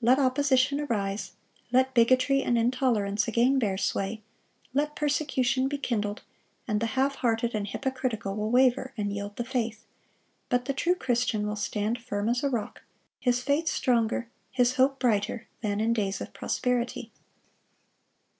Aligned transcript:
Let 0.00 0.20
opposition 0.20 0.80
arise, 0.82 1.32
let 1.72 1.92
bigotry 1.92 2.40
and 2.40 2.56
intolerance 2.56 3.26
again 3.26 3.58
bear 3.58 3.76
sway, 3.76 4.22
let 4.72 4.94
persecution 4.94 5.66
be 5.66 5.76
kindled, 5.76 6.22
and 6.68 6.78
the 6.80 6.86
half 6.94 7.16
hearted 7.16 7.52
and 7.52 7.66
hypocritical 7.66 8.36
will 8.36 8.48
waver 8.52 8.94
and 8.96 9.12
yield 9.12 9.34
the 9.34 9.42
faith; 9.44 9.84
but 10.48 10.66
the 10.66 10.72
true 10.72 10.94
Christian 10.94 11.48
will 11.48 11.56
stand 11.56 12.00
firm 12.00 12.28
as 12.28 12.44
a 12.44 12.48
rock, 12.48 12.82
his 13.18 13.42
faith 13.42 13.66
stronger, 13.66 14.30
his 14.52 14.76
hope 14.76 15.00
brighter, 15.00 15.48
than 15.62 15.80
in 15.80 15.92
days 15.92 16.20
of 16.20 16.32
prosperity. 16.32 17.10